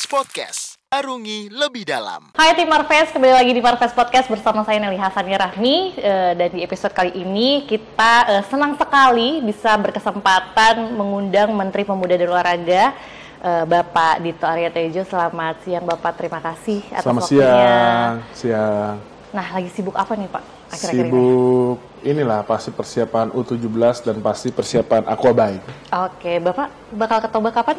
Marves 0.00 0.16
Podcast. 0.16 0.60
Arungi 0.88 1.52
lebih 1.52 1.84
dalam. 1.84 2.32
Hai 2.32 2.56
tim 2.56 2.64
Marves, 2.64 3.12
kembali 3.12 3.36
lagi 3.36 3.52
di 3.52 3.60
Marves 3.60 3.92
Podcast 3.92 4.32
bersama 4.32 4.64
saya 4.64 4.80
Nelly 4.80 4.96
Hasani 4.96 5.36
Rahmi 5.36 5.92
uh, 6.00 6.32
dan 6.40 6.56
di 6.56 6.64
episode 6.64 6.96
kali 6.96 7.20
ini 7.20 7.68
kita 7.68 8.24
uh, 8.24 8.42
senang 8.48 8.80
sekali 8.80 9.44
bisa 9.44 9.76
berkesempatan 9.76 10.96
mengundang 10.96 11.52
Menteri 11.52 11.84
Pemuda 11.84 12.16
dan 12.16 12.32
Olahraga 12.32 12.96
uh, 13.44 13.68
Bapak 13.68 14.24
Dito 14.24 14.48
Arya 14.48 14.72
Tejo. 14.72 15.04
Selamat 15.04 15.60
siang 15.68 15.84
Bapak, 15.84 16.16
terima 16.16 16.40
kasih 16.40 16.80
atas 16.96 17.04
Selamat 17.04 17.22
waktunya. 17.28 17.44
siang, 17.44 18.14
siang. 18.32 18.94
Nah, 19.36 19.46
lagi 19.52 19.68
sibuk 19.68 20.00
apa 20.00 20.16
nih 20.16 20.32
Pak? 20.32 20.42
Akhir-akhir 20.80 20.96
ini? 20.96 21.12
Sibuk 21.12 21.76
inilah 22.08 22.40
pasti 22.48 22.72
persiapan 22.72 23.36
U17 23.36 24.08
dan 24.08 24.16
pasti 24.24 24.48
persiapan 24.48 25.04
Aquabike. 25.12 25.92
Oke, 25.92 26.40
Bapak 26.40 26.72
bakal 26.88 27.20
ke 27.20 27.28
Toba 27.28 27.52
kapan? 27.52 27.76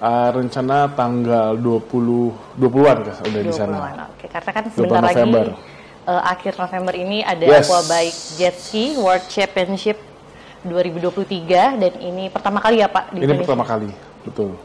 Uh, 0.00 0.32
rencana 0.32 0.88
tanggal 0.96 1.60
20 1.60 2.56
20-an 2.56 2.98
kan 3.04 3.16
udah 3.20 3.42
di 3.44 3.52
sana. 3.52 3.76
20-an, 3.84 3.96
Oke, 4.16 4.26
karena 4.32 4.50
kan 4.56 4.64
20 4.64 4.72
sebentar 4.72 5.00
lagi 5.04 5.22
eh, 6.08 6.22
akhir 6.24 6.52
November 6.56 6.94
ini 6.96 7.18
ada 7.20 7.44
Yes. 7.44 7.68
Aquabike 7.68 8.18
Jet 8.40 8.56
Ski 8.56 8.96
World 8.96 9.28
Championship 9.28 10.00
2023 10.64 11.80
dan 11.80 11.92
ini 12.00 12.32
pertama 12.32 12.60
kali 12.60 12.80
ya 12.80 12.88
Pak 12.88 13.12
di 13.12 13.20
Ini 13.20 13.28
Indonesia. 13.28 13.44
pertama 13.44 13.64
kali, 13.68 13.88
betul. 14.24 14.56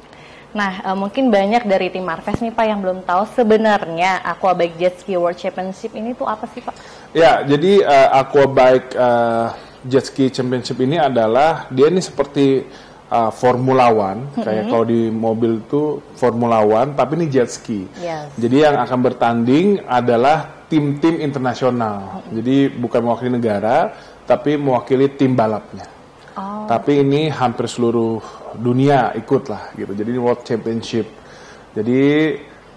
Nah, 0.55 0.71
eh, 0.87 0.95
mungkin 0.95 1.27
banyak 1.27 1.67
dari 1.67 1.91
tim 1.91 2.07
Marves 2.07 2.39
nih 2.39 2.55
Pak 2.55 2.65
yang 2.71 2.79
belum 2.79 3.03
tahu 3.03 3.27
sebenarnya 3.35 4.23
Aquabike 4.23 4.79
Jet 4.79 5.03
Ski 5.03 5.19
World 5.19 5.35
Championship 5.35 5.91
ini 5.99 6.15
tuh 6.15 6.27
apa 6.31 6.47
sih 6.47 6.63
Pak? 6.63 6.75
Ya, 7.11 7.43
jadi 7.43 7.83
uh, 7.83 8.23
Aquabike 8.23 8.95
uh, 8.95 9.51
Jet 9.83 10.07
Ski 10.07 10.31
Championship 10.31 10.79
ini 10.79 10.95
adalah 10.95 11.67
dia 11.67 11.91
ini 11.91 11.99
seperti 11.99 12.63
uh, 13.09 13.31
Formula 13.33 13.91
One, 13.91 14.33
kayak 14.37 14.69
kalau 14.71 14.85
di 14.85 15.09
mobil 15.09 15.61
itu 15.61 16.01
Formula 16.17 16.61
One, 16.61 16.97
tapi 16.97 17.19
ini 17.21 17.25
jet 17.29 17.49
ski. 17.51 17.85
Yes. 18.01 18.31
Jadi 18.37 18.65
yang 18.65 18.75
akan 18.81 18.99
bertanding 19.01 19.83
adalah 19.85 20.65
tim-tim 20.65 21.21
internasional. 21.21 22.25
Jadi 22.33 22.73
bukan 22.73 23.01
mewakili 23.05 23.31
negara, 23.37 23.93
tapi 24.25 24.57
mewakili 24.57 25.09
tim 25.13 25.37
balapnya. 25.37 25.85
Oh, 26.35 26.67
Tapi 26.67 26.99
ini 26.99 27.31
hampir 27.31 27.69
seluruh 27.71 28.19
dunia 28.59 29.15
ikut 29.15 29.47
lah 29.47 29.71
gitu. 29.77 29.95
Jadi 29.95 30.09
ini 30.11 30.19
World 30.19 30.43
Championship. 30.43 31.07
Jadi 31.71 32.03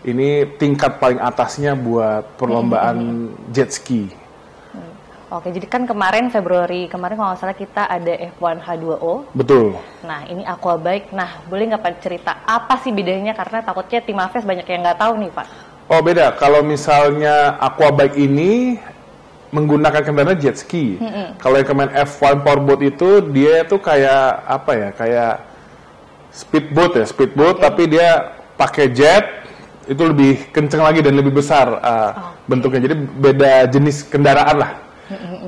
ini 0.06 0.46
tingkat 0.54 1.02
paling 1.02 1.18
atasnya 1.18 1.74
buat 1.74 2.38
perlombaan 2.38 3.30
jet 3.50 3.74
ski. 3.74 4.06
Oke, 5.28 5.52
jadi 5.52 5.68
kan 5.68 5.84
kemarin 5.84 6.32
Februari 6.32 6.88
kemarin 6.88 7.20
kalau 7.20 7.36
nggak 7.36 7.40
salah 7.44 7.52
kita 7.52 7.84
ada 7.84 8.16
F1 8.32 8.64
H2O. 8.64 9.28
Betul. 9.36 9.76
Nah, 10.00 10.24
ini 10.24 10.40
Aquabike. 10.48 11.12
Nah, 11.12 11.44
boleh 11.44 11.68
nggak 11.68 11.84
Pak 11.84 11.94
cerita 12.00 12.32
apa 12.48 12.80
sih 12.80 12.96
bedanya? 12.96 13.36
Karena 13.36 13.60
takutnya 13.60 14.00
tim 14.00 14.16
Marves 14.16 14.48
banyak 14.48 14.64
yang 14.64 14.80
nggak 14.80 14.96
tahu 14.96 15.20
nih 15.20 15.28
Pak. 15.36 15.46
Oh 15.92 16.00
beda. 16.00 16.32
Kalau 16.40 16.64
misalnya 16.64 17.60
aquabike 17.60 18.16
ini 18.16 18.80
menggunakan 19.52 20.00
kendaraan 20.00 20.40
jet 20.40 20.56
ski. 20.56 20.96
Kalau 21.36 21.60
yang 21.60 21.68
kemarin 21.68 21.92
F1 22.08 22.40
powerboat 22.40 22.80
itu 22.84 23.20
dia 23.28 23.68
itu 23.68 23.76
kayak 23.76 24.48
apa 24.48 24.72
ya? 24.72 24.88
Kayak 24.96 25.34
speedboat 26.32 26.92
ya, 26.96 27.04
speedboat 27.04 27.60
tapi 27.60 27.84
dia 27.84 28.32
pakai 28.56 28.92
jet 28.96 29.24
itu 29.88 30.02
lebih 30.04 30.52
kenceng 30.52 30.84
lagi 30.84 31.00
dan 31.04 31.16
lebih 31.16 31.36
besar 31.36 31.68
uh, 31.80 32.36
bentuknya. 32.48 32.88
Jadi 32.88 32.96
beda 32.96 33.52
jenis 33.68 34.08
kendaraan 34.08 34.56
lah. 34.56 34.87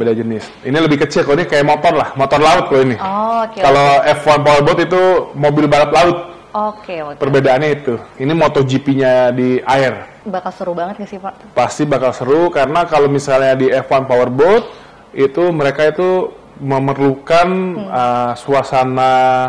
Beda 0.01 0.17
jenis. 0.17 0.48
Ini 0.65 0.79
lebih 0.81 1.05
kecil, 1.05 1.29
kalau 1.29 1.37
ini 1.37 1.45
kayak 1.45 1.69
motor 1.69 1.93
lah, 1.93 2.17
motor 2.17 2.41
laut 2.41 2.73
kalau 2.73 2.81
ini. 2.81 2.97
Oh, 2.97 3.45
oke. 3.45 3.61
Kalau 3.61 3.89
F1 4.01 4.41
powerboat 4.41 4.79
itu 4.89 5.03
mobil 5.37 5.69
balap 5.69 5.93
laut. 5.93 6.19
Oke, 6.56 7.05
oke. 7.05 7.20
Perbedaannya 7.20 7.69
itu. 7.77 7.95
Ini 8.17 8.33
MotoGP-nya 8.33 9.31
di 9.37 9.61
air 9.61 10.09
Bakal 10.21 10.53
seru 10.53 10.72
banget 10.77 11.00
nggak 11.00 11.11
sih 11.11 11.21
Pak? 11.21 11.34
pasti 11.56 11.88
bakal 11.88 12.12
seru 12.12 12.53
karena 12.53 12.84
kalau 12.84 13.09
misalnya 13.09 13.56
di 13.56 13.72
F1 13.72 14.05
Powerboat 14.05 14.69
itu 15.16 15.49
mereka 15.49 15.88
itu 15.88 16.28
memerlukan 16.61 17.49
uh, 17.88 18.32
suasana 18.37 19.49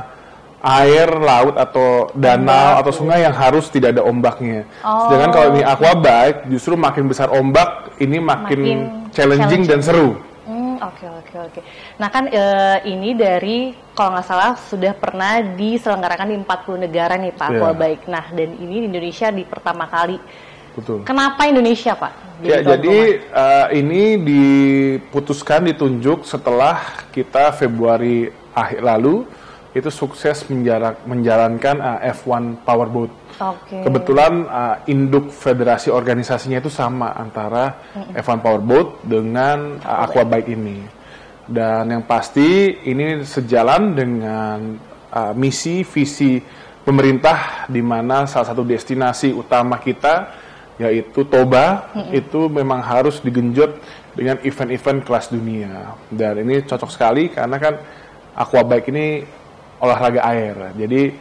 air 0.61 1.09
laut 1.09 1.57
atau 1.57 2.07
danau 2.13 2.77
atau 2.79 2.93
sungai 2.93 3.25
yang 3.25 3.33
harus 3.33 3.67
tidak 3.67 3.97
ada 3.97 4.05
ombaknya. 4.05 4.63
Sedangkan 4.79 5.31
kalau 5.33 5.47
ini 5.57 5.61
aquabike 5.65 6.47
justru 6.53 6.77
makin 6.77 7.09
besar 7.09 7.33
ombak 7.33 7.97
ini 7.99 8.21
makin, 8.21 8.59
Makin 8.61 8.79
challenging, 9.11 9.67
dan 9.67 9.81
seru. 9.83 10.21
Oke 10.81 11.05
oke 11.05 11.35
oke. 11.37 11.61
Nah 12.01 12.09
kan 12.09 12.25
eh, 12.25 12.77
ini 12.89 13.13
dari 13.13 13.69
kalau 13.93 14.17
nggak 14.17 14.25
salah 14.25 14.57
sudah 14.57 14.97
pernah 14.97 15.37
diselenggarakan 15.53 16.33
di 16.33 16.37
40 16.41 16.85
negara 16.89 17.13
nih 17.21 17.33
Pak 17.37 17.49
Iya. 17.53 17.57
Aquabike. 17.61 18.03
Nah 18.09 18.25
dan 18.33 18.49
ini 18.57 18.75
di 18.81 18.87
Indonesia 18.89 19.27
di 19.29 19.43
pertama 19.45 19.85
kali. 19.85 20.17
Betul. 20.73 21.03
Kenapa 21.05 21.45
Indonesia 21.45 21.93
Pak? 21.93 22.13
Ya, 22.41 22.65
tuan 22.65 22.73
jadi 22.73 22.97
uh, 23.29 23.67
ini 23.69 24.17
diputuskan 24.17 25.69
ditunjuk 25.69 26.25
setelah 26.25 27.05
kita 27.13 27.53
Februari 27.53 28.33
akhir 28.57 28.81
lalu 28.81 29.29
itu 29.71 29.87
sukses 29.87 30.43
menjarak, 30.51 31.07
menjalankan 31.07 31.79
uh, 31.79 31.99
F1 32.11 32.67
Powerboat. 32.67 33.11
Oke. 33.39 33.87
Kebetulan 33.87 34.43
uh, 34.43 34.75
induk 34.91 35.31
federasi 35.31 35.87
organisasinya 35.87 36.59
itu 36.59 36.67
sama 36.67 37.15
antara 37.15 37.79
F1 38.11 38.43
Powerboat 38.43 39.07
dengan 39.07 39.79
uh, 39.79 40.03
Aquabike 40.03 40.51
ini. 40.51 40.83
Dan 41.47 41.87
yang 41.87 42.03
pasti 42.03 42.83
ini 42.83 43.23
sejalan 43.23 43.95
dengan 43.95 44.57
uh, 45.11 45.33
misi 45.35 45.87
visi 45.87 46.39
pemerintah 46.83 47.65
di 47.71 47.79
mana 47.79 48.27
salah 48.27 48.51
satu 48.51 48.67
destinasi 48.67 49.31
utama 49.31 49.79
kita 49.79 50.43
yaitu 50.81 51.21
Toba 51.29 51.93
itu 52.09 52.49
memang 52.49 52.81
harus 52.81 53.21
digenjot 53.21 53.77
dengan 54.17 54.41
event-event 54.41 55.05
kelas 55.05 55.29
dunia. 55.29 55.93
Dan 56.09 56.41
ini 56.41 56.65
cocok 56.65 56.89
sekali 56.89 57.29
karena 57.29 57.61
kan 57.61 57.75
Aquabike 58.31 58.89
ini 58.89 59.21
olahraga 59.81 60.21
air. 60.29 60.55
Jadi 60.77 61.17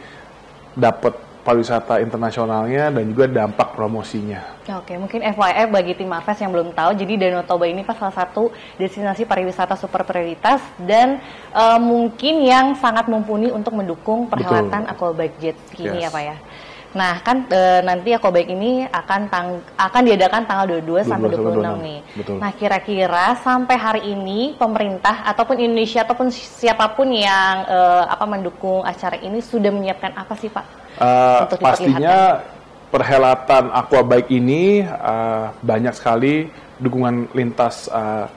dapat 0.77 1.17
pariwisata 1.41 1.97
internasionalnya 1.99 2.93
dan 2.93 3.03
juga 3.09 3.25
dampak 3.25 3.73
promosinya. 3.73 4.61
Oke, 4.77 4.93
mungkin 4.93 5.25
FYI 5.25 5.73
bagi 5.73 5.97
tim 5.97 6.05
Marves 6.05 6.37
yang 6.37 6.53
belum 6.53 6.69
tahu, 6.77 6.93
jadi 6.93 7.17
Danau 7.17 7.41
Toba 7.41 7.65
ini 7.65 7.81
Pak 7.81 7.97
salah 7.97 8.13
satu 8.13 8.53
destinasi 8.77 9.25
pariwisata 9.25 9.73
super 9.73 10.05
prioritas 10.05 10.61
dan 10.77 11.17
eh, 11.51 11.79
mungkin 11.81 12.45
yang 12.45 12.77
sangat 12.77 13.09
mumpuni 13.09 13.49
untuk 13.49 13.73
mendukung 13.73 14.29
perhelatan 14.29 14.85
Aquabike 14.85 15.35
Jet 15.41 15.57
Ski 15.73 15.89
ini 15.89 16.05
ya 16.05 16.07
Yes. 16.07 16.13
Pak 16.13 16.23
ya. 16.23 16.37
Nah, 16.91 17.23
kan 17.23 17.47
eh, 17.47 17.79
nanti 17.81 18.11
Aquabike 18.11 18.51
ini 18.51 18.83
akan 18.83 19.21
tang- 19.31 19.63
akan 19.79 20.01
diadakan 20.03 20.43
tanggal 20.43 20.65
22 20.67 21.07
sampai 21.07 21.27
22 21.31 21.39
26 21.39 21.63
sampai 21.63 21.79
nih. 21.79 21.99
26, 22.03 22.19
betul. 22.19 22.35
Nah, 22.43 22.51
kira-kira 22.51 23.25
sampai 23.39 23.75
hari 23.79 24.01
ini 24.11 24.39
pemerintah 24.59 25.23
ataupun 25.23 25.55
Indonesia 25.55 26.03
ataupun 26.03 26.27
siapa 26.31 26.91
pun 26.91 27.07
yang 27.15 27.63
eh, 27.63 28.03
apa 28.11 28.25
mendukung 28.27 28.83
acara 28.83 29.15
ini 29.23 29.39
sudah 29.39 29.71
menyiapkan 29.71 30.11
apa 30.19 30.33
sih 30.35 30.51
Pak? 30.51 30.65
Uh, 30.99 31.47
Untuk 31.47 31.59
pastinya 31.63 32.43
perhelatan 32.91 33.71
Aquabike 33.71 34.27
ini 34.27 34.83
uh, 34.83 35.55
banyak 35.63 35.95
sekali 35.95 36.51
dukungan 36.75 37.31
lintas 37.31 37.87
uh, 37.87 38.27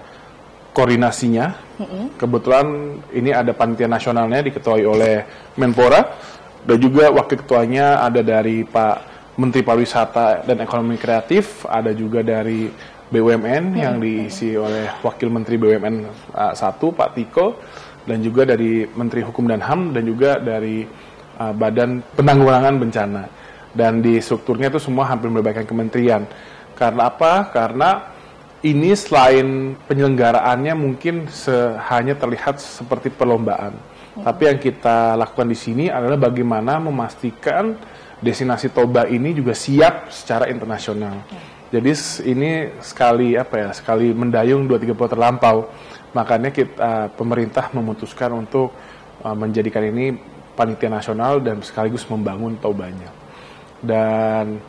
koordinasinya. 0.71 1.75
Kebetulan 2.15 2.67
ini 3.11 3.35
ada 3.35 3.51
panitia 3.51 3.91
nasionalnya 3.91 4.47
diketuai 4.47 4.87
oleh 4.87 5.27
Menpora 5.59 6.07
dan 6.65 6.77
juga 6.81 7.13
wakil 7.13 7.45
ketuanya 7.45 8.01
ada 8.01 8.25
dari 8.25 8.65
Pak 8.65 9.13
Menteri 9.37 9.61
Pariwisata 9.61 10.49
dan 10.49 10.65
Ekonomi 10.65 10.97
Kreatif, 10.97 11.69
ada 11.69 11.93
juga 11.93 12.25
dari 12.25 12.71
BUMN 13.11 13.77
yang 13.77 14.01
diisi 14.01 14.57
oleh 14.57 14.89
Wakil 15.05 15.29
Menteri 15.29 15.61
BUMN 15.61 15.97
uh, 16.33 16.55
satu 16.57 16.91
Pak 16.97 17.15
Tiko 17.15 17.61
dan 18.09 18.25
juga 18.25 18.49
dari 18.49 18.89
Menteri 18.89 19.21
Hukum 19.21 19.45
dan 19.45 19.61
HAM 19.61 19.93
dan 19.93 20.03
juga 20.09 20.41
dari 20.41 20.89
uh, 21.37 21.53
Badan 21.53 22.01
Penanggulangan 22.17 22.75
Bencana. 22.81 23.25
Dan 23.75 24.01
di 24.01 24.23
strukturnya 24.23 24.71
itu 24.71 24.79
semua 24.79 25.11
hampir 25.11 25.27
melibatkan 25.29 25.67
kementerian. 25.67 26.23
Karena 26.79 27.11
apa? 27.11 27.51
Karena 27.51 28.14
ini 28.65 28.97
selain 28.97 29.77
penyelenggaraannya 29.85 30.73
mungkin 30.73 31.29
hanya 31.93 32.17
terlihat 32.17 32.57
seperti 32.57 33.13
perlombaan. 33.13 33.77
Tapi 34.15 34.43
yang 34.49 34.59
kita 34.63 35.19
lakukan 35.21 35.51
di 35.51 35.59
sini 35.59 35.85
adalah 35.93 36.17
bagaimana 36.17 36.81
memastikan 36.81 37.77
destinasi 38.25 38.73
Toba 38.73 39.05
ini 39.05 39.37
juga 39.37 39.53
siap 39.53 40.09
secara 40.09 40.49
internasional. 40.49 41.29
Jadi 41.69 41.91
s- 41.93 42.23
ini 42.23 42.71
sekali 42.81 43.35
apa 43.35 43.59
ya, 43.59 43.69
sekali 43.75 44.15
mendayung 44.15 44.65
dua 44.71 44.79
tiga 44.79 44.95
pulau 44.95 45.11
terlampau. 45.13 45.69
Makanya 46.15 46.55
kita 46.55 47.11
pemerintah 47.19 47.75
memutuskan 47.75 48.31
untuk 48.39 48.71
uh, 49.27 49.35
menjadikan 49.35 49.83
ini 49.83 50.15
panitia 50.55 50.87
nasional 50.87 51.43
dan 51.43 51.59
sekaligus 51.61 52.07
membangun 52.07 52.55
Tobanya. 52.63 53.11
Dan 53.83 54.63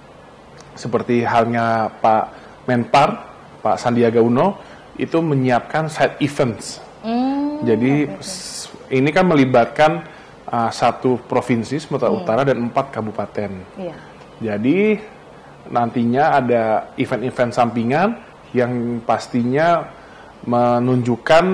seperti 0.73 1.21
halnya 1.21 1.93
Pak 2.01 2.23
Menpar, 2.65 3.34
Pak 3.65 3.81
Sandiaga 3.81 4.21
Uno, 4.21 4.61
itu 4.93 5.17
menyiapkan 5.17 5.89
side 5.89 6.21
events. 6.21 6.77
Hmm, 7.01 7.65
Jadi 7.65 8.05
s- 8.21 8.69
ini 8.87 9.09
kan 9.09 9.25
melibatkan 9.25 10.05
uh, 10.45 10.69
satu 10.69 11.17
provinsi 11.19 11.81
Sumatera 11.81 12.13
Utara 12.13 12.45
dan 12.45 12.61
empat 12.61 12.93
kabupaten. 12.93 13.49
Iya. 13.75 13.97
Jadi 14.37 15.01
nantinya 15.65 16.37
ada 16.37 16.63
event-event 16.93 17.49
sampingan 17.49 18.09
yang 18.53 19.01
pastinya 19.01 19.89
menunjukkan 20.45 21.45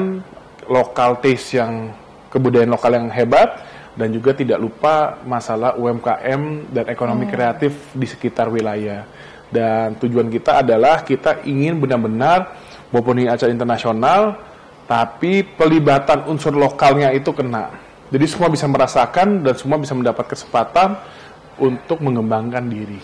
lokal 0.67 1.17
taste 1.19 1.55
yang 1.55 1.95
kebudayaan 2.27 2.69
lokal 2.69 2.91
yang 2.93 3.07
hebat 3.07 3.63
dan 3.91 4.11
juga 4.11 4.31
tidak 4.31 4.55
lupa 4.57 5.19
masalah 5.23 5.75
UMKM 5.75 6.41
dan 6.69 6.85
ekonomi 6.87 7.27
kreatif 7.27 7.71
di 7.91 8.05
sekitar 8.05 8.47
wilayah. 8.47 9.03
Dan 9.51 9.99
tujuan 9.99 10.31
kita 10.31 10.63
adalah 10.63 11.03
kita 11.03 11.43
ingin 11.43 11.75
benar-benar 11.77 12.55
ini 12.91 13.27
acara 13.27 13.51
internasional, 13.51 14.35
tapi 14.87 15.43
pelibatan 15.43 16.27
unsur 16.27 16.51
lokalnya 16.55 17.11
itu 17.15 17.31
kena. 17.31 17.71
Jadi 18.11 18.25
semua 18.27 18.51
bisa 18.51 18.67
merasakan 18.67 19.39
dan 19.39 19.55
semua 19.55 19.79
bisa 19.79 19.95
mendapat 19.95 20.35
kesempatan 20.35 20.99
untuk 21.55 22.03
mengembangkan 22.03 22.67
diri. 22.67 22.99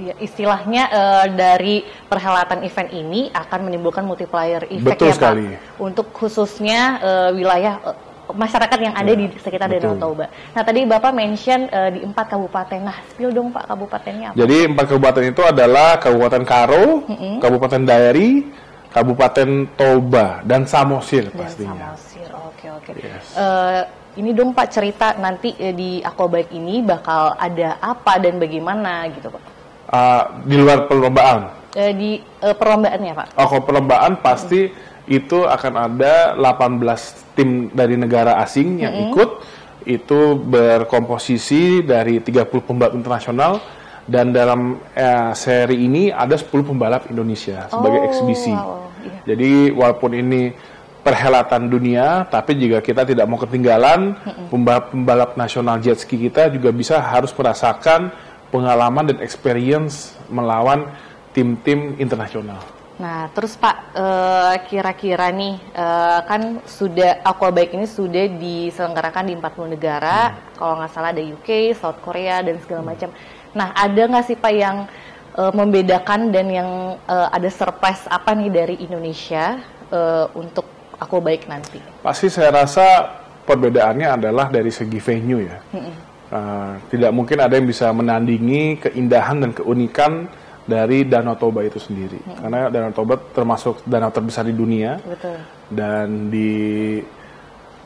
Iya, 0.00 0.14
istilahnya 0.22 0.82
eh, 0.90 1.26
dari 1.34 1.76
perhelatan 2.06 2.62
event 2.62 2.90
ini 2.90 3.30
akan 3.30 3.60
menimbulkan 3.70 4.06
multiplier 4.06 4.62
effect 4.70 4.98
Betul 4.98 5.10
ya 5.10 5.14
sekali. 5.14 5.44
Pak. 5.54 5.82
Untuk 5.82 6.06
khususnya 6.14 6.80
eh, 6.98 7.30
wilayah 7.34 7.78
eh, 7.84 7.96
masyarakat 8.32 8.78
yang 8.80 8.94
ada 8.94 9.12
di 9.12 9.26
sekitar 9.36 9.66
Danau 9.66 9.92
Ya. 9.92 10.00
Toba. 10.00 10.26
Nah 10.28 10.62
tadi 10.62 10.80
Bapak 10.84 11.12
mention 11.12 11.66
eh, 11.66 11.90
di 11.90 12.00
empat 12.02 12.26
kabupaten. 12.28 12.80
Nah 12.80 12.96
spill 13.08 13.30
dong 13.30 13.50
Pak 13.50 13.64
kabupatennya 13.66 14.26
apa? 14.30 14.36
Jadi 14.36 14.56
empat 14.66 14.84
kabupaten 14.86 15.22
itu 15.26 15.42
adalah 15.42 15.96
Kabupaten 15.96 16.42
Karo, 16.42 16.84
Kabupaten 17.38 17.82
Daeri, 17.82 18.30
Kabupaten 18.88 19.48
Toba, 19.74 20.42
dan 20.42 20.66
Samosir 20.66 21.30
Dan 21.30 21.38
pastinya. 21.38 21.94
Samosir. 21.94 22.28
Oke 22.34 22.66
oke. 22.68 22.90
Yes. 22.98 23.26
Eh, 23.34 23.82
ini 24.18 24.34
dong 24.34 24.50
Pak 24.50 24.66
cerita 24.68 25.14
nanti 25.14 25.54
eh, 25.54 25.70
di 25.70 26.02
Aquabaik 26.02 26.50
ini 26.50 26.82
bakal 26.82 27.38
ada 27.38 27.78
apa 27.78 28.18
dan 28.18 28.36
bagaimana 28.36 29.06
gitu 29.08 29.30
Pak? 29.30 29.42
Ah, 29.88 30.42
di 30.42 30.54
luar 30.54 30.86
perlombaan, 30.86 31.50
Eh, 31.70 31.94
di 31.94 32.10
eh, 32.18 32.54
perlombaannya 32.54 33.12
Pak? 33.14 33.26
oh, 33.38 33.62
perlombaan 33.62 34.18
pasti 34.18 34.89
itu 35.08 35.46
akan 35.46 35.72
ada 35.76 36.34
18 36.36 37.36
tim 37.38 37.68
dari 37.72 37.96
negara 37.96 38.40
asing 38.42 38.82
yang 38.82 39.10
ikut. 39.10 39.30
Itu 39.80 40.36
berkomposisi 40.36 41.80
dari 41.80 42.20
30 42.20 42.44
pembalap 42.60 42.92
internasional 42.92 43.60
dan 44.04 44.34
dalam 44.34 44.76
eh, 44.92 45.30
seri 45.32 45.86
ini 45.86 46.12
ada 46.12 46.36
10 46.36 46.50
pembalap 46.66 47.08
Indonesia 47.08 47.64
sebagai 47.70 48.00
Oh, 48.02 48.06
eksibisi. 48.10 48.52
wow, 48.52 48.90
iya. 49.00 49.32
Jadi 49.32 49.72
walaupun 49.72 50.12
ini 50.12 50.52
perhelatan 51.00 51.72
dunia, 51.72 52.28
tapi 52.28 52.60
juga 52.60 52.84
kita 52.84 53.08
tidak 53.08 53.24
mau 53.24 53.40
ketinggalan 53.40 54.20
pembalap-pembalap 54.52 55.32
nasional 55.32 55.80
jet 55.80 55.96
ski 55.96 56.28
kita 56.28 56.52
juga 56.52 56.68
bisa 56.76 57.00
harus 57.00 57.32
merasakan 57.32 58.12
pengalaman 58.52 59.08
dan 59.08 59.18
experience 59.24 60.12
melawan 60.28 60.84
tim-tim 61.32 61.96
internasional. 61.96 62.60
Nah, 63.00 63.32
terus 63.32 63.56
Pak, 63.56 63.96
eh, 63.96 64.54
kira-kira 64.68 65.32
nih, 65.32 65.56
eh, 65.72 66.20
kan 66.28 66.60
sudah 66.68 67.24
Aquabaik 67.24 67.72
ini 67.72 67.88
sudah 67.88 68.28
diselenggarakan 68.36 69.24
di 69.24 69.32
40 69.40 69.72
negara, 69.72 70.36
kalau 70.60 70.76
nggak 70.76 70.92
salah 70.92 71.10
ada 71.16 71.24
UK, 71.24 71.72
South 71.72 71.96
Korea, 72.04 72.44
dan 72.44 72.60
segala 72.60 72.92
macam. 72.92 73.08
Nah, 73.56 73.72
ada 73.72 74.02
nggak 74.04 74.24
sih 74.28 74.36
Pak 74.36 74.52
yang 74.52 74.84
eh, 75.30 75.52
membedakan 75.56 76.28
dan 76.28 76.46
yang 76.52 76.70
ada 77.08 77.48
surprise 77.48 78.04
apa 78.10 78.36
nih 78.36 78.50
dari 78.52 78.76
Indonesia 78.84 79.62
untuk 80.36 80.66
Aquabaik 81.00 81.48
nanti? 81.48 81.80
Pasti 82.04 82.28
saya 82.28 82.52
rasa 82.52 83.08
perbedaannya 83.48 84.20
adalah 84.20 84.52
dari 84.52 84.68
segi 84.68 85.00
venue 85.00 85.48
ya. 85.48 85.58
Uh, 86.30 86.78
tidak 86.94 87.10
mungkin 87.10 87.42
ada 87.42 87.58
yang 87.58 87.66
bisa 87.66 87.90
menandingi 87.90 88.78
keindahan 88.78 89.42
dan 89.42 89.50
keunikan 89.50 90.30
dari 90.70 91.02
Danau 91.02 91.34
Toba 91.34 91.66
itu 91.66 91.82
sendiri. 91.82 92.22
Karena 92.38 92.70
Danau 92.70 92.94
Toba 92.94 93.18
termasuk 93.18 93.82
danau 93.82 94.14
terbesar 94.14 94.46
di 94.46 94.54
dunia. 94.54 95.02
Betul. 95.02 95.58
dan 95.70 96.26
di 96.34 96.98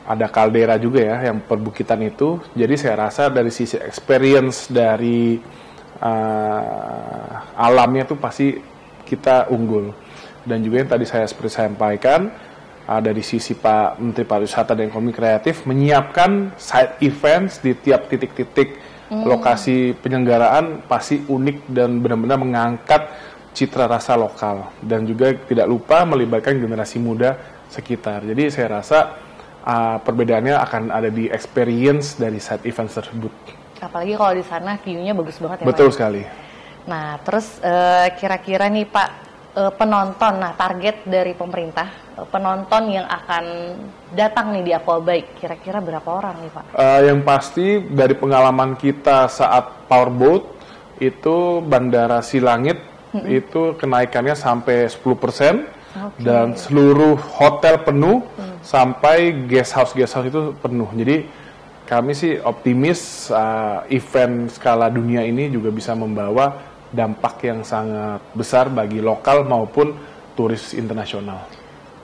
ada 0.05 0.29
kaldera 0.29 0.77
juga 0.77 1.01
ya 1.01 1.29
yang 1.33 1.41
perbukitan 1.41 1.97
itu 2.05 2.37
jadi 2.53 2.73
saya 2.77 3.09
rasa 3.09 3.29
dari 3.33 3.49
sisi 3.49 3.77
experience 3.81 4.69
dari 4.69 5.41
uh, 6.01 7.57
alamnya 7.57 8.05
tuh 8.05 8.17
pasti 8.21 8.53
kita 9.05 9.49
unggul 9.49 9.93
dan 10.45 10.61
juga 10.61 10.85
yang 10.85 10.89
tadi 10.93 11.05
saya 11.09 11.25
seperti 11.25 11.57
saya 11.57 11.73
sampaikan 11.73 12.29
uh, 12.85 13.01
dari 13.01 13.25
sisi 13.25 13.57
Pak 13.57 13.97
Menteri 13.97 14.25
Pariwisata 14.29 14.77
dan 14.77 14.93
Ekonomi 14.93 15.13
Kreatif 15.13 15.65
menyiapkan 15.65 16.53
side 16.53 17.01
events 17.01 17.57
di 17.65 17.73
tiap 17.73 18.05
titik-titik 18.05 18.77
lokasi 19.11 19.93
penyelenggaraan 20.01 20.85
pasti 20.89 21.21
unik 21.21 21.69
dan 21.69 22.01
benar-benar 22.01 22.41
mengangkat 22.41 23.05
citra 23.55 23.85
rasa 23.87 24.17
lokal 24.17 24.73
dan 24.81 25.05
juga 25.05 25.31
tidak 25.31 25.69
lupa 25.69 26.03
melibatkan 26.03 26.57
generasi 26.57 26.97
muda 26.97 27.37
sekitar. 27.69 28.25
Jadi 28.25 28.51
saya 28.51 28.81
rasa 28.81 29.15
uh, 29.63 29.97
perbedaannya 30.01 30.55
akan 30.57 30.83
ada 30.91 31.09
di 31.13 31.29
experience 31.29 32.17
dari 32.17 32.41
side 32.41 32.65
event 32.65 32.89
tersebut. 32.89 33.33
Apalagi 33.79 34.13
kalau 34.17 34.33
di 34.33 34.43
sana 34.43 34.75
view-nya 34.81 35.13
bagus 35.13 35.37
banget 35.37 35.61
ya 35.61 35.65
Pak? 35.65 35.69
Betul 35.69 35.89
sekali. 35.93 36.23
Nah, 36.85 37.17
terus 37.25 37.57
eh, 37.65 38.13
kira-kira 38.17 38.69
nih 38.69 38.85
Pak 38.85 39.24
eh, 39.55 39.71
penonton, 39.73 40.33
nah 40.37 40.53
target 40.53 41.07
dari 41.07 41.31
pemerintah 41.33 41.87
eh, 42.19 42.27
penonton 42.27 42.91
yang 42.91 43.07
akan 43.07 43.45
datang 44.11 44.51
nih 44.53 44.63
di 44.67 44.71
Aquabaik, 44.75 45.39
kira-kira 45.39 45.79
berapa 45.79 46.05
orang 46.05 46.35
nih 46.43 46.51
Pak? 46.51 46.63
Uh, 46.75 46.99
yang 47.07 47.19
pasti 47.23 47.79
dari 47.79 48.13
pengalaman 48.13 48.75
kita 48.75 49.31
saat 49.31 49.87
powerboat 49.87 50.43
itu 50.99 51.59
Bandara 51.63 52.23
Silangit 52.23 52.79
itu 53.23 53.79
kenaikannya 53.79 54.35
sampai 54.35 54.91
10% 54.91 56.19
dan 56.19 56.51
seluruh 56.59 57.15
hotel 57.15 57.79
penuh 57.79 58.27
sampai 58.59 59.47
guest 59.47 59.71
house 59.71 59.95
guest 59.95 60.19
house 60.19 60.27
itu 60.27 60.51
penuh. 60.59 60.91
Jadi 60.91 61.23
kami 61.85 62.11
sih 62.17 62.41
optimis 62.41 63.29
uh, 63.29 63.85
event 63.93 64.49
skala 64.49 64.89
dunia 64.89 65.21
ini 65.21 65.47
juga 65.53 65.69
bisa 65.69 65.93
membawa 65.93 66.74
dampak 66.91 67.41
yang 67.45 67.61
sangat 67.65 68.21
besar 68.33 68.69
bagi 68.69 69.01
lokal 69.01 69.45
maupun 69.47 69.95
turis 70.35 70.75
internasional. 70.75 71.47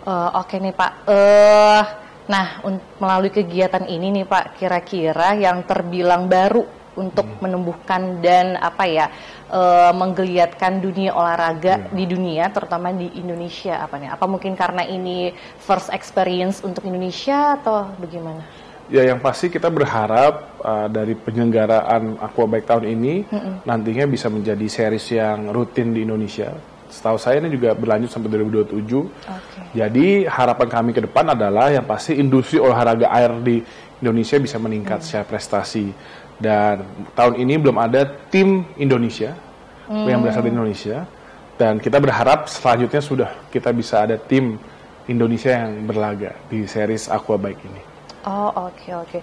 Eh, 0.02 0.30
Oke 0.38 0.58
nih 0.58 0.74
Pak, 0.74 0.92
eh 1.10 1.84
nah 2.30 2.64
melalui 3.02 3.30
kegiatan 3.34 3.84
ini 3.86 4.22
nih 4.22 4.26
Pak, 4.26 4.58
kira-kira 4.58 5.36
yang 5.36 5.62
terbilang 5.68 6.32
baru 6.32 6.64
untuk 6.92 7.24
menumbuhkan 7.40 8.20
dan 8.20 8.60
apa 8.60 8.84
ya 8.88 9.06
eh, 9.52 9.92
menggeliatkan 9.94 10.82
dunia 10.82 11.14
olahraga 11.14 11.92
di 11.94 12.10
dunia, 12.10 12.50
terutama 12.50 12.90
di 12.92 13.14
Indonesia 13.20 13.84
apa 13.84 13.96
nih? 14.02 14.10
Apa 14.10 14.26
mungkin 14.26 14.58
karena 14.58 14.84
ini 14.84 15.32
first 15.62 15.94
experience 15.94 16.66
untuk 16.66 16.84
Indonesia 16.88 17.62
atau 17.62 17.94
bagaimana? 18.00 18.71
Ya 18.92 19.08
yang 19.08 19.24
pasti 19.24 19.48
kita 19.48 19.72
berharap 19.72 20.60
uh, 20.60 20.92
dari 20.92 21.16
penyelenggaraan 21.16 22.20
Aquabike 22.20 22.68
tahun 22.68 22.92
ini 22.92 23.24
nantinya 23.64 24.04
bisa 24.04 24.28
menjadi 24.28 24.68
series 24.68 25.16
yang 25.16 25.48
rutin 25.56 25.96
di 25.96 26.04
Indonesia. 26.04 26.52
Setahu 26.92 27.16
saya 27.16 27.40
ini 27.40 27.56
juga 27.56 27.72
berlanjut 27.72 28.12
sampai 28.12 28.28
2027. 28.36 28.76
Oke. 28.76 29.08
Jadi 29.72 30.28
harapan 30.28 30.68
kami 30.68 30.92
ke 30.92 31.08
depan 31.08 31.24
adalah 31.32 31.72
yang 31.72 31.88
pasti 31.88 32.20
industri 32.20 32.60
olahraga 32.60 33.08
air 33.16 33.32
di 33.40 33.64
Indonesia 34.04 34.36
bisa 34.44 34.60
meningkat 34.60 35.00
secara 35.08 35.24
prestasi. 35.24 35.96
Dan 36.36 36.84
tahun 37.16 37.40
ini 37.40 37.56
belum 37.64 37.80
ada 37.80 38.04
tim 38.28 38.68
Indonesia 38.76 39.32
yang 39.88 40.20
berasal 40.20 40.44
dari 40.44 40.52
Indonesia. 40.52 41.08
Dan 41.56 41.80
kita 41.80 41.96
berharap 41.96 42.52
selanjutnya 42.52 43.00
sudah 43.00 43.30
kita 43.48 43.72
bisa 43.72 44.04
ada 44.04 44.20
tim 44.20 44.60
Indonesia 45.08 45.56
yang 45.56 45.88
berlaga 45.88 46.36
di 46.52 46.68
series 46.68 47.08
Aquabike 47.08 47.64
ini. 47.72 47.91
Oh 48.26 48.70
oke 48.70 48.90
oke. 49.08 49.20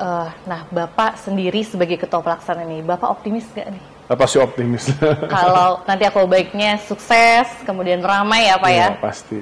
Eh, 0.00 0.28
nah 0.48 0.60
Bapak 0.72 1.20
sendiri 1.20 1.60
sebagai 1.60 2.00
ketua 2.00 2.24
pelaksana 2.24 2.64
nih, 2.64 2.80
Bapak 2.80 3.08
optimis 3.12 3.46
gak 3.52 3.68
nih? 3.68 3.84
Apa 4.10 4.24
sih 4.26 4.42
optimis? 4.42 4.90
Kalau 5.34 5.84
nanti 5.86 6.02
aku 6.02 6.26
baiknya 6.26 6.80
sukses, 6.82 7.46
kemudian 7.62 8.02
ramai 8.02 8.50
ya 8.50 8.58
Pak 8.58 8.70
ya? 8.72 8.88
Iya, 8.90 8.98
pasti. 8.98 9.38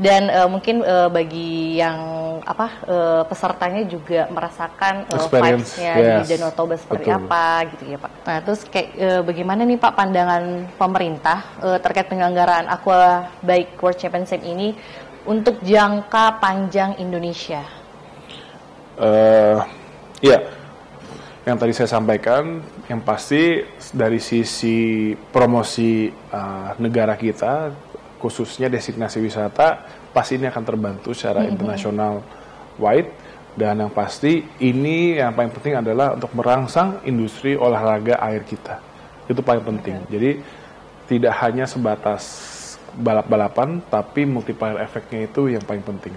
Dan 0.00 0.32
eh, 0.32 0.48
mungkin 0.48 0.82
eh, 0.82 1.08
bagi 1.12 1.78
yang 1.78 2.22
apa 2.42 2.66
eh, 2.88 3.22
pesertanya 3.28 3.86
juga 3.86 4.26
merasakan 4.32 5.06
Experience, 5.06 5.78
vibes-nya 5.78 5.92
yes. 5.94 6.18
di 6.18 6.24
Danau 6.34 6.50
Toba 6.50 6.74
seperti 6.74 7.08
Betul. 7.12 7.20
apa 7.22 7.46
gitu 7.70 7.84
ya 7.86 7.98
Pak. 8.00 8.12
Nah 8.26 8.36
terus 8.42 8.60
kayak 8.66 8.88
eh, 8.98 9.20
bagaimana 9.22 9.62
nih 9.62 9.78
Pak 9.78 9.92
pandangan 9.94 10.42
pemerintah 10.74 11.38
eh, 11.62 11.78
terkait 11.78 12.10
penyelenggaraan 12.10 12.66
Aqua 12.66 13.30
Bike 13.44 13.78
World 13.78 14.00
Championship 14.00 14.42
ini 14.42 14.74
untuk 15.28 15.62
jangka 15.62 16.42
panjang 16.42 16.98
Indonesia? 16.98 17.81
Eh 18.98 19.58
ya, 20.20 20.38
yang 21.42 21.56
tadi 21.58 21.74
saya 21.74 21.90
sampaikan, 21.90 22.62
yang 22.86 23.02
pasti 23.02 23.66
dari 23.90 24.22
sisi 24.22 25.10
promosi 25.34 26.06
eh, 26.10 26.70
negara 26.78 27.18
kita, 27.18 27.74
khususnya 28.22 28.70
destinasi 28.70 29.18
wisata, 29.18 29.82
pasti 30.14 30.38
ini 30.38 30.46
akan 30.46 30.62
terbantu 30.62 31.10
secara 31.10 31.42
internasional 31.42 32.22
wide. 32.78 33.10
Dan 33.52 33.84
yang 33.84 33.92
pasti 33.92 34.40
ini 34.64 35.20
yang 35.20 35.36
paling 35.36 35.52
penting 35.52 35.76
adalah 35.76 36.16
untuk 36.16 36.32
merangsang 36.32 37.04
industri 37.04 37.52
olahraga 37.52 38.16
air 38.22 38.46
kita. 38.48 38.80
itu 39.22 39.38
paling 39.38 39.64
penting. 39.64 39.96
Jadi 40.10 40.30
tidak 41.06 41.32
hanya 41.40 41.64
sebatas 41.64 42.24
balap-balapan, 42.98 43.80
tapi 43.88 44.26
multiplier 44.28 44.82
efeknya 44.82 45.30
itu 45.30 45.48
yang 45.52 45.62
paling 45.62 45.80
penting. 45.80 46.12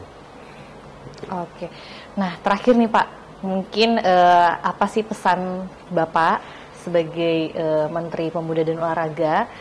Oke. 1.31 1.69
Nah, 2.15 2.39
terakhir 2.39 2.79
nih 2.79 2.87
Pak, 2.87 3.07
mungkin 3.43 3.99
eh, 3.99 4.51
apa 4.63 4.87
sih 4.87 5.03
pesan 5.03 5.67
Bapak 5.91 6.39
sebagai 6.79 7.51
eh, 7.51 7.87
Menteri 7.91 8.31
Pemuda 8.31 8.63
dan 8.63 8.79
Olahraga 8.79 9.51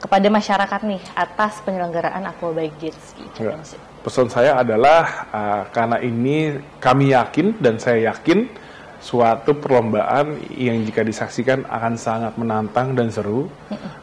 kepada 0.00 0.26
masyarakat 0.32 0.80
nih 0.88 1.02
atas 1.12 1.60
penyelenggaraan 1.62 2.24
Aquabike 2.24 2.76
Jet 2.80 2.96
Ski 2.98 3.24
Ya. 3.38 3.52
Championship? 3.52 3.80
Pesan 4.00 4.32
saya 4.32 4.56
adalah 4.56 5.28
uh, 5.28 5.62
karena 5.76 6.00
ini 6.00 6.56
kami 6.80 7.12
yakin 7.12 7.60
dan 7.60 7.76
saya 7.76 8.08
yakin 8.08 8.48
suatu 8.96 9.52
perlombaan 9.60 10.40
yang 10.56 10.80
jika 10.88 11.04
disaksikan 11.04 11.68
akan 11.68 12.00
sangat 12.00 12.32
menantang 12.40 12.96
dan 12.96 13.12
seru 13.12 13.52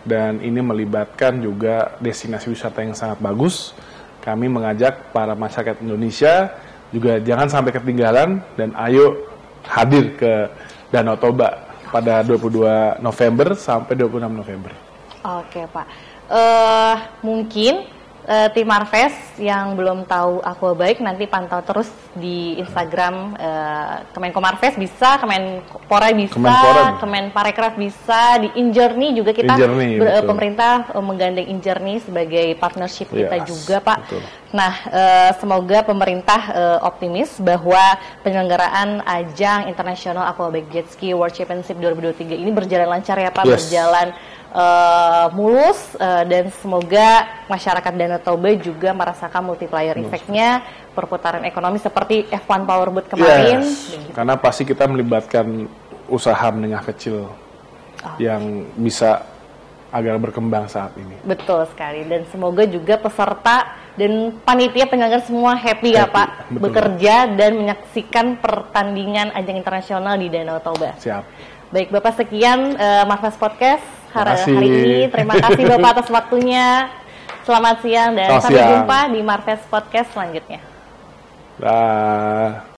dan 0.06 0.38
ini 0.42 0.62
melibatkan 0.62 1.42
juga 1.42 1.98
destinasi 1.98 2.54
wisata 2.54 2.86
yang 2.86 2.94
sangat 2.94 3.18
bagus. 3.18 3.74
Kami 4.22 4.46
mengajak 4.46 5.10
para 5.10 5.34
masyarakat 5.34 5.82
Indonesia 5.82 6.54
juga 6.94 7.20
jangan 7.20 7.48
sampai 7.52 7.72
ketinggalan 7.76 8.40
dan 8.56 8.72
ayo 8.88 9.28
hadir 9.68 10.16
ke 10.16 10.48
Danau 10.88 11.20
Toba 11.20 11.68
pada 11.92 12.24
22 12.24 13.04
November 13.04 13.56
sampai 13.56 13.96
26 13.96 14.32
November. 14.32 14.72
Oke 15.24 15.68
Pak, 15.68 15.88
eh 16.32 16.96
mungkin 17.20 17.84
eh, 18.24 18.48
tim 18.56 18.68
Marves 18.68 19.16
yang 19.38 19.74
belum 19.74 20.06
tahu 20.06 20.42
Aquabike 20.42 21.00
nanti 21.00 21.26
pantau 21.26 21.62
terus 21.62 21.86
di 22.14 22.58
Instagram 22.58 23.38
eh, 23.38 23.96
Kemenko 24.10 24.38
Marves 24.38 24.74
bisa, 24.74 25.18
Kemenpora 25.18 26.10
bisa, 26.12 26.34
Kemenpora. 26.34 26.84
Kemenparekraf 26.98 27.74
bisa, 27.74 28.42
di 28.42 28.50
Injourney 28.56 29.14
juga 29.14 29.32
kita 29.32 29.54
Injourney, 29.54 29.98
ber- 29.98 30.10
eh, 30.10 30.14
betul. 30.18 30.28
pemerintah 30.28 30.74
eh, 30.90 31.04
menggandeng 31.04 31.48
Injourney 31.48 32.02
sebagai 32.02 32.58
partnership 32.58 33.08
kita 33.08 33.38
Yes, 33.38 33.48
juga 33.48 33.78
Pak. 33.80 33.98
betul. 34.04 34.22
Nah, 34.48 34.74
eh, 34.88 35.32
semoga 35.38 35.80
pemerintah 35.82 36.42
eh, 36.50 36.80
optimis 36.82 37.38
bahwa 37.38 37.96
penyelenggaraan 38.22 39.04
ajang 39.04 39.68
internasional 39.68 40.26
Aquabike 40.26 40.72
Jet 40.72 40.88
Ski 40.90 41.14
World 41.14 41.32
Championship 41.32 41.78
2023 41.78 42.34
ini 42.34 42.50
berjalan 42.50 42.90
lancar 42.90 43.16
ya 43.16 43.30
Pak, 43.30 43.44
Yes. 43.44 43.70
berjalan 43.70 44.18
eh, 44.50 45.26
mulus 45.32 45.80
eh, 45.96 46.24
dan 46.26 46.50
semoga 46.58 47.10
masyarakat 47.46 47.92
Danau 47.92 48.18
Toba 48.18 48.50
juga 48.56 48.90
merasakan 49.28 49.44
multiplier 49.44 49.96
efeknya 50.00 50.64
perputaran 50.96 51.44
ekonomi 51.44 51.78
seperti 51.78 52.32
F1 52.32 52.64
Powerboat 52.64 53.12
kemarin. 53.12 53.60
Yes, 53.60 54.00
karena 54.16 54.40
pasti 54.40 54.64
kita 54.64 54.88
melibatkan 54.88 55.68
usaha 56.08 56.48
menengah 56.56 56.82
kecil 56.88 57.28
Ah. 57.98 58.14
yang 58.22 58.70
bisa 58.78 59.26
agar 59.90 60.22
berkembang 60.22 60.70
saat 60.70 60.94
ini. 61.02 61.18
Betul 61.26 61.66
sekali 61.66 62.06
dan 62.06 62.30
semoga 62.30 62.62
juga 62.70 62.94
peserta 62.94 63.74
dan 63.98 64.38
panitia 64.46 64.86
penyelenggara 64.86 65.26
semua 65.26 65.58
happy, 65.58 65.98
ya 65.98 66.06
Happy, 66.06 66.14
Pak 66.14 66.30
betul. 66.48 66.62
bekerja 66.62 67.16
dan 67.34 67.52
menyaksikan 67.58 68.38
pertandingan 68.38 69.34
ajang 69.34 69.58
internasional 69.58 70.14
di 70.14 70.30
Danau 70.30 70.62
Toba. 70.62 70.94
Siap. 71.02 71.26
Baik 71.74 71.90
Bapak 71.90 72.22
sekian 72.22 72.78
eh, 72.78 73.04
Marves 73.10 73.34
Podcast 73.34 73.84
hari, 74.14 74.46
hari 74.46 74.68
ini. 74.70 75.00
Terima 75.10 75.34
kasih 75.36 75.66
Bapak 75.66 75.90
atas 76.00 76.10
waktunya. 76.14 76.88
Selamat 77.48 77.80
siang 77.80 78.12
dan 78.12 78.28
Selamat 78.28 78.44
sampai 78.44 78.60
siang. 78.60 78.72
jumpa 78.76 79.00
di 79.16 79.20
Marves 79.24 79.64
Podcast 79.72 80.12
selanjutnya. 80.12 80.60
Dah. 81.56 82.60